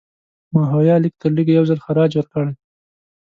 ماهویه 0.53 0.95
لږترلږه 1.03 1.53
یو 1.55 1.65
ځل 1.69 1.79
خراج 1.85 2.11
ورکړی. 2.15 2.53